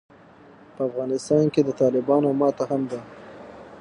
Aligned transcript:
په 0.75 0.81
افغانستان 0.89 1.43
کې 1.53 1.61
د 1.63 1.69
طالبانو 1.81 2.27
ماته 2.39 2.63
هم 2.71 2.81
ده. 2.91 2.99